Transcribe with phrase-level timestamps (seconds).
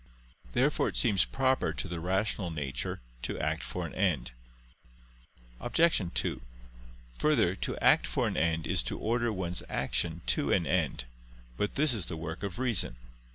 [0.53, 4.31] Therefore it seems proper to the rational nature to act for an end.
[5.59, 6.01] Obj.
[6.15, 6.41] 2:
[7.19, 11.05] Further, to act for an end is to order one's action to an end.
[11.55, 12.95] But this is the work of reason.